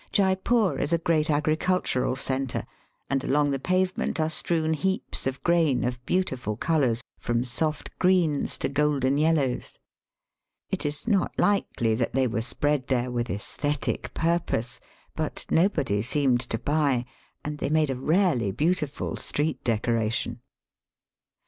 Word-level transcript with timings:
Jeypore 0.11 0.79
is 0.79 0.91
a 0.91 0.97
great 0.97 1.29
agricultural 1.29 2.15
centre, 2.15 2.65
and 3.07 3.23
along 3.23 3.51
the 3.51 3.59
pavement 3.59 4.19
are 4.19 4.31
strewn 4.31 4.73
heaps 4.73 5.27
of 5.27 5.43
grain 5.43 5.83
of 5.83 6.03
beautiful 6.07 6.57
colours, 6.57 7.03
from 7.19 7.43
soft 7.43 7.91
greens 7.99 8.57
to 8.57 8.67
golden 8.67 9.19
yellows. 9.19 9.77
It 10.71 10.87
is 10.87 11.07
not 11.07 11.37
likely 11.37 11.93
that 11.93 12.13
they 12.13 12.25
were 12.25 12.41
spread 12.41 12.87
there 12.87 13.11
with 13.11 13.29
aesthetic 13.29 14.11
purpose; 14.15 14.79
but 15.15 15.45
nobody 15.51 16.01
seemed 16.01 16.41
to 16.49 16.57
buy, 16.57 17.05
and 17.45 17.59
they 17.59 17.69
made 17.69 17.91
a 17.91 17.95
rarely 17.95 18.49
beautiful 18.51 19.17
street 19.17 19.63
decoration. 19.63 20.39